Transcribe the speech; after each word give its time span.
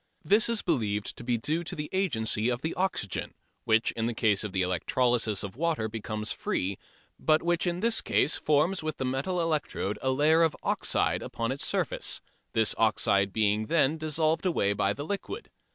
This 0.25 0.49
is 0.49 0.63
believed 0.63 1.15
to 1.17 1.23
be 1.23 1.37
due 1.37 1.63
to 1.63 1.75
the 1.75 1.87
agency 1.91 2.49
of 2.49 2.63
the 2.63 2.73
oxygen 2.73 3.35
which 3.65 3.91
in 3.91 4.07
the 4.07 4.15
case 4.15 4.43
of 4.43 4.51
the 4.51 4.63
electrolysis 4.63 5.43
of 5.43 5.55
water 5.55 5.87
becomes 5.87 6.31
free, 6.31 6.79
but 7.19 7.43
which 7.43 7.67
in 7.67 7.81
this 7.81 8.01
case 8.01 8.35
forms 8.35 8.81
with 8.81 8.97
the 8.97 9.05
metal 9.05 9.39
electrode 9.39 9.99
a 10.01 10.09
layer 10.09 10.41
of 10.41 10.55
oxide 10.63 11.21
upon 11.21 11.51
its 11.51 11.67
surface, 11.67 12.19
this 12.53 12.73
oxide 12.79 13.31
being 13.31 13.67
then 13.67 13.99
dissolved 13.99 14.43
away 14.47 14.73
by 14.73 14.91
the 14.91 15.05
liquid. 15.05 15.51